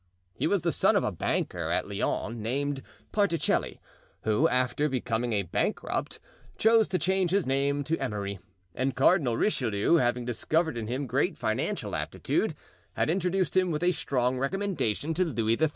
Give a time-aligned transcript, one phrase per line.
[0.33, 2.81] He was the son of a banker at Lyons named
[3.13, 3.77] Particelli,
[4.23, 6.19] who, after becoming a bankrupt,
[6.57, 8.39] chose to change his name to Emery;
[8.73, 12.55] and Cardinal Richelieu having discovered in him great financial aptitude,
[12.93, 15.69] had introduced him with a strong recommendation to Louis XIII.